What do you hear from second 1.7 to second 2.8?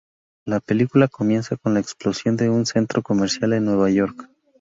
la explosión de un